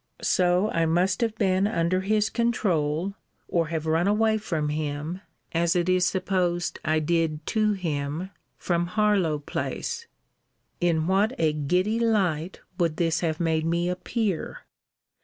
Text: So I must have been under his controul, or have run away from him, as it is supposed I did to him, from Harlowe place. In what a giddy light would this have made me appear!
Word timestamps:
So 0.23 0.71
I 0.71 0.87
must 0.87 1.21
have 1.21 1.35
been 1.35 1.67
under 1.67 2.01
his 2.01 2.31
controul, 2.31 3.13
or 3.47 3.67
have 3.67 3.85
run 3.85 4.07
away 4.07 4.39
from 4.39 4.69
him, 4.69 5.21
as 5.51 5.75
it 5.75 5.87
is 5.87 6.07
supposed 6.07 6.79
I 6.83 6.97
did 6.97 7.45
to 7.53 7.73
him, 7.73 8.31
from 8.57 8.87
Harlowe 8.87 9.37
place. 9.37 10.07
In 10.79 11.05
what 11.05 11.33
a 11.39 11.53
giddy 11.53 11.99
light 11.99 12.61
would 12.79 12.97
this 12.97 13.19
have 13.19 13.39
made 13.39 13.63
me 13.67 13.89
appear! 13.89 14.61